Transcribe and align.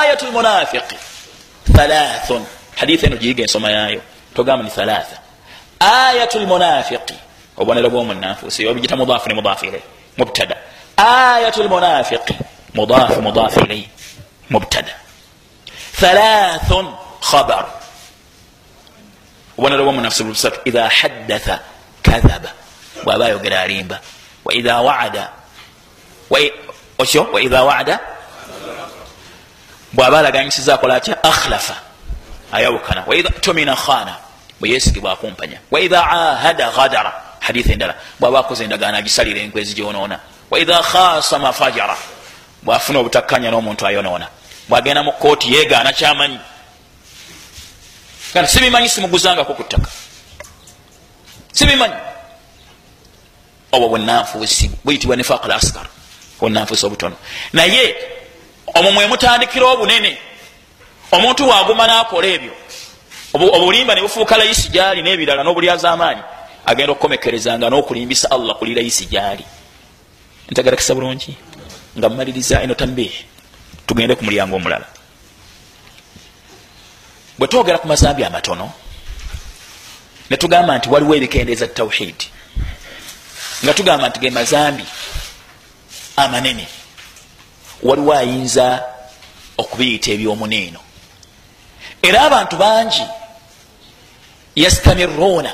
ayatu 0.00 0.26
lmunafiqi 0.26 0.96
thalathun. 1.76 2.42
Hadithi 2.76 3.06
eno 3.06 3.16
giyiga 3.16 3.42
ensoma 3.42 3.70
yayo. 3.70 4.00
Togamba 4.34 4.64
ni 4.64 4.70
thalatha. 4.70 5.16
Ayatu 5.80 6.38
lmunafiqi 6.38 7.14
obubonero 7.56 7.90
bwomunafusi 7.90 8.66
obigita 8.66 8.96
mudafu 8.96 9.28
ne 9.28 9.34
mudafu 9.34 9.64
ilai 9.66 9.82
mubtada. 10.18 10.56
Ayatu 10.96 11.62
lmunafiqi 11.62 12.34
mudafu 12.74 13.22
mudafu 13.22 13.60
ilai 13.60 13.88
mubtada. 14.50 14.94
Thalathun. 16.00 16.86
Khabar. 17.20 17.66
Obubonero 19.58 19.84
bwomunafusi 19.84 20.24
busatu 20.24 20.60
idha 20.64 20.88
haddatha 20.88 21.60
kadhaba. 22.02 22.50
Bwaba 23.04 23.26
ayogera 23.26 23.60
alimba. 23.60 24.00
Waidha 24.44 24.80
waada. 24.80 25.30
Okyo 26.98 27.28
waidha 27.32 27.64
waada 27.64 28.00
bwaba 29.94 30.18
alaganyisiza 30.18 30.74
akola 30.74 30.94
atya? 30.94 31.24
Akhlafa. 31.24 31.76
Ayawukana. 32.52 33.04
Waidha 33.06 33.30
tumina 33.30 33.76
khana. 33.76 34.16
Bweyesigibwa 34.60 35.12
akumpanya 35.12 35.58
waidha 35.70 36.10
ahada 36.10 36.70
ghadara. 36.70 37.12
Hadithi 37.40 37.72
endala. 37.72 37.94
Bwaba 38.20 38.38
akoze 38.40 38.64
endagaano 38.64 38.98
agisalira 38.98 39.40
enkwezi 39.40 39.74
gyonoona. 39.74 40.18
Waidha 40.50 40.82
khasama 40.82 41.52
fajara 41.52 41.96
bwafuna 42.62 42.98
obutakkanya 42.98 43.50
n'omuntu 43.50 43.86
ayonoona. 43.86 44.28
Bwagenda 44.68 45.02
mu 45.02 45.12
kooti 45.12 45.54
yegaana 45.54 45.92
kyamanyi. 45.92 46.38
Kati 48.32 48.52
sibimanyi 48.52 48.88
simuguzangako 48.88 49.54
ku 49.54 49.62
ttaka. 49.64 49.90
Sibimanyi. 51.52 51.94
Obwo 53.72 53.88
bwenanfuusi 53.88 54.70
buyitibwa 54.84 55.16
nifaq 55.16 55.44
laskar 55.46 55.86
bwenanfuusi 56.40 56.86
obutono. 56.86 57.16
Naye 57.52 57.94
omwo 58.74 58.92
mwemutandikira 58.92 59.66
obunene 59.66 60.18
omuntu 61.12 61.48
waguma 61.48 61.86
nakola 61.86 62.26
ebyo. 62.26 62.54
Obulimba 63.34 63.94
nebufuuka 63.94 64.36
layisi 64.36 64.68
gyali 64.68 65.02
nebirala 65.02 65.42
n'obulyazamaanyi 65.42 66.22
agenda 66.66 66.92
okukomekerezanga 66.92 67.70
n'okulimbisa 67.70 68.30
allah 68.30 68.54
kuli 68.58 68.74
layisi 68.74 69.06
gyali. 69.06 69.44
Ntagarakisa 70.50 70.94
bulungi 70.94 71.36
nga 71.98 72.08
mumaliriza 72.08 72.62
eno 72.62 72.74
tambihi 72.74 73.24
tugende 73.86 74.14
ku 74.14 74.24
mulyango 74.24 74.56
omulala. 74.56 74.86
Bwe 77.38 77.48
twogera 77.48 77.78
ku 77.78 77.86
mazambi 77.86 78.24
amatono 78.24 78.72
netugamba 80.30 80.78
nti 80.78 80.88
waliwo 80.88 81.14
ebikendeeza 81.14 81.66
tawhidi 81.66 82.26
nga 83.64 83.74
tugamba 83.74 84.08
nti 84.08 84.18
ge 84.20 84.30
mazambi 84.30 84.84
amanene 86.16 86.66
waliwo 87.82 88.14
ayinza 88.14 88.82
okubiyita 89.58 90.10
ebyomuneeno. 90.10 90.80
Era 92.02 92.22
abantu 92.22 92.56
bangi 92.56 93.02
yastamiruuna 94.56 95.52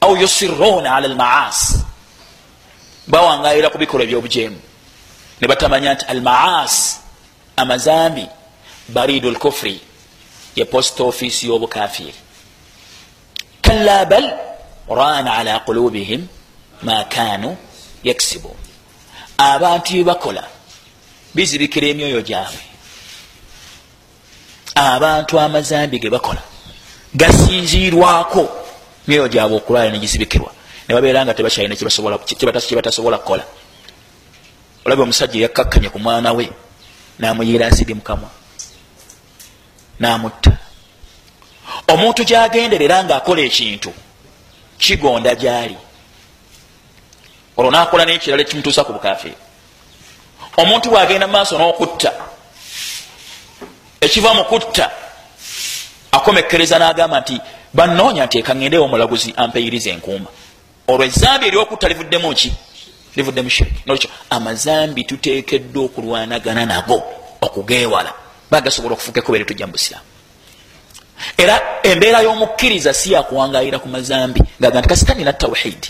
au 0.00 0.16
yusiruuna 0.16 0.96
ala 0.96 1.06
almaasi 1.06 1.84
bawangayira 3.06 3.70
ku 3.70 3.78
bikolwa 3.78 4.04
ebyobujeemu. 4.04 4.60
Ne 5.40 5.48
batamanya 5.48 5.94
nti 5.94 6.04
almaasi 6.04 6.96
amazambi 7.56 8.26
baridu 8.88 9.30
lkufuri 9.30 9.80
ye 10.56 10.64
post 10.64 11.00
office 11.00 11.46
y'obukafiri 11.46 12.14
kalla 13.62 14.04
bal 14.04 14.38
rana 14.88 15.34
ala 15.34 15.60
qulubihim 15.60 16.26
ma 16.82 17.04
kanu 17.04 17.56
yakisibun 18.04 18.56
abantu 19.38 19.92
byebakola 19.92 20.44
bizibikira 21.34 21.86
emyoyo 21.86 22.20
gyabwe. 22.22 22.60
Abantu 24.74 25.40
amazambi 25.40 25.98
ge 25.98 26.10
bakola 26.10 26.42
gasinzirwako 27.14 28.48
myoyo 29.06 29.28
gyabwe 29.28 29.56
okulwala 29.56 29.90
negizibikirwa 29.90 30.52
nebabeera 30.88 31.24
nga 31.24 31.34
tebakyalina 31.34 31.76
kyebatasobola 31.76 33.18
kukola. 33.18 33.44
Olabye 34.84 35.02
omusajja 35.04 35.40
yakkakkanye 35.40 35.88
ku 35.90 35.98
mwana 35.98 36.32
we 36.32 36.50
namuyiira 37.18 37.66
asidi 37.66 37.94
mukamwa 37.94 38.30
namutta. 39.98 40.56
Omuntu 41.88 42.24
gyagenderera 42.24 43.04
ngaakola 43.04 43.42
ekintu 43.42 43.92
kigonda 44.78 45.34
gyali. 45.34 45.76
Olwo 47.56 47.70
nakola 47.70 48.04
nekirala 48.04 48.42
ekimutuusa 48.42 48.84
ku 48.84 48.92
bukafiri 48.92 49.49
omuntu 50.60 50.90
bwagenda 50.90 51.26
mumaaso 51.26 51.58
n'okutta 51.58 52.12
ekiva 54.00 54.34
mu 54.34 54.44
kutta 54.44 54.90
akomekereza 56.12 56.78
n'agamba 56.78 57.20
nti 57.20 57.36
banoonya 57.74 58.26
nti 58.26 58.38
ekaŋendewo 58.38 58.84
omulaguzi 58.84 59.34
ampeyiriza 59.36 59.90
enkuuma. 59.90 60.28
Olwo 60.88 61.04
ezambi 61.04 61.46
eryokutta 61.46 61.88
livuddemu 61.88 62.34
ki? 62.34 62.52
Livuddemu 63.16 63.50
shiriki. 63.50 63.82
Nolwekyo 63.86 64.10
amazambi 64.30 65.04
tuteekeddwa 65.04 65.84
okulwanagana 65.84 66.66
nago 66.66 67.02
okugeewala. 67.40 68.12
Bagasobola 68.50 68.94
okufuuka 68.94 69.20
ekubeere 69.20 69.44
tujja 69.44 69.66
mu 69.66 69.72
busiraamu. 69.72 70.06
Era 71.36 71.54
embeera 71.82 72.22
y'omukkiriza 72.22 72.92
si 72.94 73.12
yakuwangayira 73.12 73.78
ku 73.78 73.88
mazambi. 73.88 74.40
Ngaga 74.60 74.80
nti 74.80 74.88
kasitanina 74.88 75.32
tawhidi. 75.32 75.88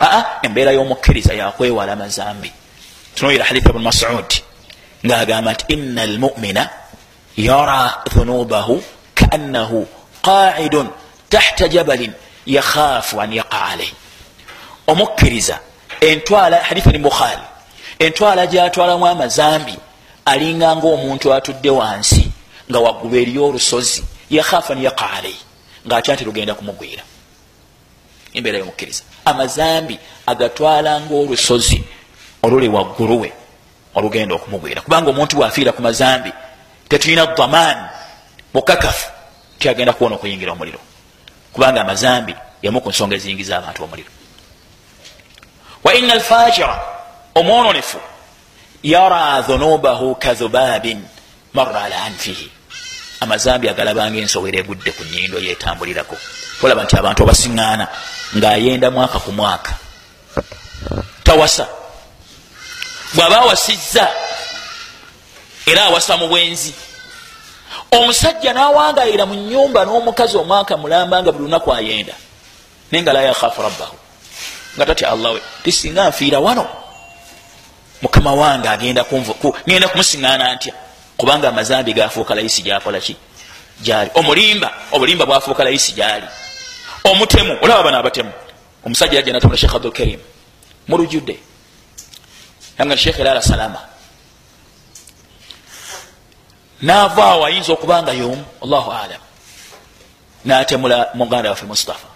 Aa 0.00 0.40
embeera 0.42 0.72
y'omukkiriza 0.72 1.34
yakwewala 1.34 1.96
mazambi 1.96 2.52
tunoyira 3.14 3.44
haditha 3.44 3.70
ibn 3.70 3.82
masud 3.82 4.30
ngaagamba 5.06 5.52
nti 5.52 5.64
ina 5.74 6.02
almumina 6.02 6.70
yara 7.36 8.02
dhunubahu 8.14 8.82
kaannahu 9.14 9.86
qaidun 10.22 10.88
tahta 11.28 11.68
jabalin 11.68 12.12
yakhaafu 12.46 13.20
an 13.20 13.32
yaqa 13.32 13.64
alaih 13.72 13.92
omukkiriza 14.86 15.58
entwala 16.00 16.56
haditha 16.56 16.92
ni 16.92 16.98
bukhari 16.98 17.42
entwala 17.98 18.46
gyatwalamu 18.46 19.06
amazambi 19.06 19.76
alinganga 20.24 20.86
omuntu 20.86 21.34
atudde 21.34 21.70
wansi 21.70 22.30
nga 22.70 22.78
waggulu 22.78 23.16
eriyo 23.16 23.46
olusozi 23.48 24.04
yakhaafu 24.30 24.72
an 24.72 24.82
yaqa 24.82 25.10
alaih 25.10 25.36
ngaatya 25.86 26.14
nti 26.14 26.24
lugenda 26.24 26.54
kumugwira 26.54 27.02
embeera 28.34 28.58
yomukkiriza 28.58 29.02
amazambi 29.24 29.98
agatwala 30.26 31.00
ngaolusozi 31.00 31.84
oluli 32.42 32.68
waggulu 32.68 33.20
we 33.20 33.32
olugenda 33.94 34.34
okumugwira. 34.34 34.80
Kubanga 34.80 35.10
omuntu 35.10 35.36
bwafiira 35.36 35.72
ku 35.72 35.82
mazambi 35.82 36.32
tetulina 36.88 37.26
daman 37.26 37.88
mukakafu 38.54 39.10
tyagenda 39.58 39.92
kuwona 39.92 40.16
okuyingira 40.16 40.52
omuliro. 40.52 40.78
Kubanga 41.52 41.80
amazambi 41.80 42.34
yemu 42.62 42.80
ku 42.80 42.88
nsonga 42.90 43.16
eziyingiza 43.16 43.58
abantu 43.58 43.84
omuliro. 43.84 44.10
Wa 45.84 45.94
ina 45.94 46.12
alfajira 46.12 46.80
omwononefu 47.34 47.98
yara 48.82 49.42
dhunubahu 49.42 50.14
kadhubabin 50.14 51.04
marra 51.52 51.82
ala 51.82 52.02
anfihi. 52.02 52.50
Amazambi 53.20 53.68
agalabanga 53.68 54.18
ensowera 54.18 54.58
egudde 54.58 54.90
ku 54.92 55.04
nyindo 55.04 55.38
yetambulirako 55.38 56.16
tolaba 56.60 56.84
nti 56.84 56.96
abantu 56.96 57.22
abasiŋŋaana 57.22 57.86
ng'ayenda 58.36 58.90
mwaka 58.90 59.18
ku 59.18 59.32
mwaka. 59.32 59.74
Tawasa 61.24 61.81
bw'aba 63.14 63.36
awasizza 63.40 64.08
era 65.66 65.84
awasa 65.84 66.16
mu 66.16 66.28
bwenzi. 66.28 66.74
Omusajja 67.92 68.52
n'awangayira 68.52 69.26
mu 69.26 69.34
nyumba 69.34 69.84
n'omukazi 69.84 70.36
omwaka 70.36 70.76
mulamba 70.76 71.22
nga 71.22 71.32
buli 71.32 71.44
lunaku 71.44 71.72
ayenda. 71.72 72.14
Naye 72.90 73.02
nga 73.02 73.12
la 73.12 73.22
yakhafu 73.22 73.62
rabbahu. 73.62 73.96
Nga 74.76 74.86
tatya 74.86 75.10
allah 75.10 75.32
we 75.32 75.40
tisinga 75.62 76.08
nfiira 76.08 76.40
wano. 76.40 76.66
Mukama 78.02 78.32
wange 78.34 78.68
agenda 78.68 79.04
ngenda 79.66 79.88
kumusiŋŋaana 79.88 80.54
ntya? 80.54 80.74
Kubanga 81.16 81.48
amazambi 81.48 81.92
gafuuka 81.92 82.34
layisi 82.34 82.62
gyakola 82.62 83.00
ki? 83.00 83.16
Gyali. 83.80 84.10
Omulimba 84.14 84.72
obulimba 84.92 85.26
bwafuuka 85.26 85.64
layisi 85.64 85.92
gyali. 85.92 86.26
Omutemu 87.04 87.58
olaba 87.62 87.82
bano 87.82 87.98
abatemu 87.98 88.32
omusajja 88.84 89.16
yajja 89.16 89.32
natamula 89.32 89.58
shekh 89.58 89.74
abdulkarim 89.74 90.20
mulujudde 90.88 91.38
yanga 92.78 92.96
shekh 92.96 93.18
elala 93.20 93.42
salama. 93.42 93.80
Naavaawo 96.82 97.44
ayinza 97.46 97.72
okuba 97.72 98.02
nga 98.02 98.12
yomu 98.12 98.44
allahu 98.62 98.90
alam 98.90 99.20
natemula 100.44 101.08
muganda 101.14 101.50
waffe 101.50 101.66
mustafa. 101.66 102.08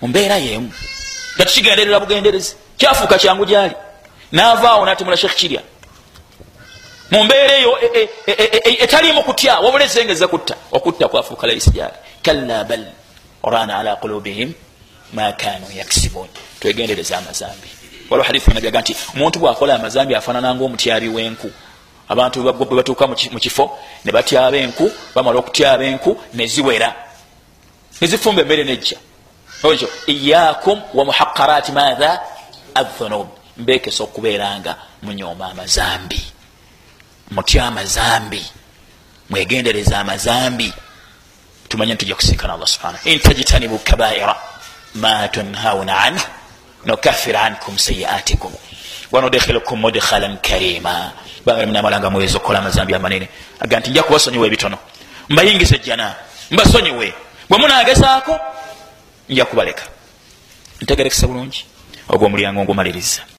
Mumbeera 0.00 0.36
yemu 0.36 0.72
nga 1.36 1.44
tukigenderera 1.44 2.00
bugenderezi. 2.00 2.54
Kyafuuka 2.76 3.18
kyangu 3.18 3.44
gyali 3.46 3.74
naavaawo 4.32 4.86
natemula 4.86 5.16
shekh 5.16 5.34
kirya 5.34 5.62
mumbeera 7.10 7.54
eyo 7.58 7.72
etalimu 8.84 9.22
kutya 9.22 9.58
wabula 9.58 9.84
ezengeza 9.84 10.28
kutta 10.28 10.54
okutta 10.72 11.08
kwafuuka 11.08 11.46
laisi 11.46 11.70
gyali 11.70 11.98
kalla 12.22 12.64
bal 12.64 12.84
orana 13.42 13.78
ala 13.78 13.96
qulubihim 13.96 14.54
ma 15.12 15.32
kanu 15.32 15.66
yakisibun 15.74 16.28
twegendereza 16.60 17.18
amazambi 17.18 17.79
waliwo 18.10 18.26
hadithi 18.26 18.50
nabyaga 18.50 18.80
nti 18.80 18.96
omuntu 19.14 19.38
bwakola 19.38 19.74
amazambi 19.74 20.14
afaanana 20.14 20.54
ngaomutyabi 20.54 21.08
wenku. 21.08 21.50
Abantu 22.08 22.42
bwe 22.42 22.76
batuuka 22.76 23.06
mu 23.06 23.40
kifo 23.40 23.78
ne 24.04 24.12
batyaba 24.12 24.56
enku 24.56 24.90
bamala 25.14 25.38
okutyaba 25.38 25.84
enku 25.84 26.18
neziwera 26.34 26.94
nezifumba 28.00 28.42
emmere 28.42 28.64
nejja. 28.64 28.96
Ekyo 29.62 29.88
iyakum 30.06 30.82
wa 30.94 31.04
muhaqarati 31.04 31.72
matha 31.72 32.20
athunub 32.74 33.28
mbekesa 33.56 34.04
okubeeranga 34.04 34.76
munyooma 35.02 35.50
amazambi 35.50 36.20
mutya 37.30 37.66
amazambi 37.66 38.44
mwegendereza 39.30 39.98
amazambi 39.98 40.72
tumanye 41.68 41.94
ntujja 41.94 42.14
kusinkana 42.14 42.54
allah 42.54 42.66
subhana 42.66 42.98
intajitanibu 43.04 43.78
kabaira 43.78 44.36
ma 44.94 45.28
tunhauna 45.28 45.98
anhu 45.98 46.26
nukafir 46.84 47.36
ankum 47.36 47.78
sayiatikum 47.78 48.52
wanudkhilukum 49.12 49.80
mudkhalan 49.80 50.38
karima 50.38 51.12
banamalanga 51.44 52.10
muweza 52.10 52.36
okukola 52.36 52.58
amazambi 52.58 52.94
amanene 52.94 53.28
aga 53.60 53.80
nti 53.80 53.90
nja 53.90 54.02
kubasonyiwa 54.02 54.46
ebitono 54.46 54.78
mbayingiza 55.28 55.76
ejjana 55.76 56.14
mbasonyiwe 56.50 57.14
bwe 57.48 57.58
munagezaako 57.58 58.40
nja 59.28 59.44
kubaleka 59.44 59.82
ntegerekesa 60.80 61.26
bulungi 61.26 61.64
ogwo 62.08 62.26
omulyango 62.26 62.62
ngumaliriza 62.62 63.22